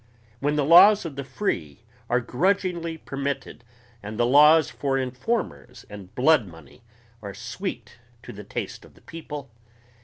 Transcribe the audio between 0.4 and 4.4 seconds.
the laws of the free are grudgingly permitted and the